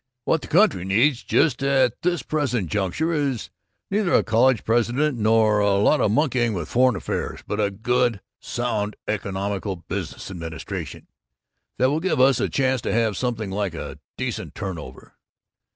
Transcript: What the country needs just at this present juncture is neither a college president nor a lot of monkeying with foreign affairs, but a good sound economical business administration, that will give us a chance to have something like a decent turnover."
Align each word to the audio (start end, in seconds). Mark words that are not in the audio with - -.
What 0.25 0.41
the 0.41 0.47
country 0.47 0.83
needs 0.83 1.21
just 1.21 1.61
at 1.61 2.01
this 2.01 2.23
present 2.23 2.71
juncture 2.71 3.13
is 3.13 3.51
neither 3.91 4.15
a 4.15 4.23
college 4.23 4.63
president 4.63 5.19
nor 5.19 5.59
a 5.59 5.75
lot 5.75 6.01
of 6.01 6.09
monkeying 6.09 6.55
with 6.55 6.69
foreign 6.69 6.95
affairs, 6.95 7.43
but 7.45 7.59
a 7.59 7.69
good 7.69 8.19
sound 8.39 8.95
economical 9.07 9.75
business 9.75 10.31
administration, 10.31 11.05
that 11.77 11.91
will 11.91 11.99
give 11.99 12.19
us 12.19 12.39
a 12.39 12.49
chance 12.49 12.81
to 12.81 12.91
have 12.91 13.15
something 13.15 13.51
like 13.51 13.75
a 13.75 13.99
decent 14.17 14.55
turnover." 14.55 15.17